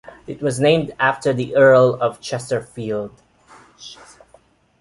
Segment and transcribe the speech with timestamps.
[0.25, 3.21] It was named after the Earl of Chesterfield.